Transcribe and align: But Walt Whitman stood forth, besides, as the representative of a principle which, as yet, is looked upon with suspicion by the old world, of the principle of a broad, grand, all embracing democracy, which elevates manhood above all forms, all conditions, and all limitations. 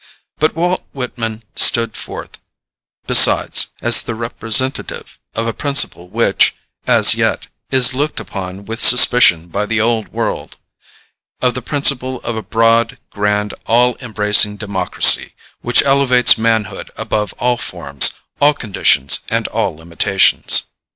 But 0.39 0.55
Walt 0.55 0.83
Whitman 0.93 1.43
stood 1.55 1.95
forth, 1.95 2.41
besides, 3.05 3.67
as 3.83 4.01
the 4.01 4.15
representative 4.15 5.19
of 5.35 5.45
a 5.45 5.53
principle 5.53 6.07
which, 6.07 6.55
as 6.87 7.13
yet, 7.13 7.45
is 7.69 7.93
looked 7.93 8.19
upon 8.19 8.65
with 8.65 8.79
suspicion 8.81 9.47
by 9.49 9.67
the 9.67 9.79
old 9.79 10.07
world, 10.07 10.57
of 11.39 11.53
the 11.53 11.61
principle 11.61 12.19
of 12.21 12.35
a 12.35 12.41
broad, 12.41 12.97
grand, 13.11 13.53
all 13.67 13.95
embracing 14.01 14.57
democracy, 14.57 15.35
which 15.61 15.83
elevates 15.83 16.35
manhood 16.35 16.89
above 16.95 17.33
all 17.33 17.57
forms, 17.57 18.15
all 18.39 18.55
conditions, 18.55 19.19
and 19.29 19.47
all 19.49 19.75
limitations. 19.75 20.63